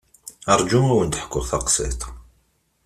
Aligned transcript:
Rju 0.59 0.79
ad 0.83 0.89
wen-d-ḥkuɣ 0.97 1.43
taqsiṭ. 1.49 2.01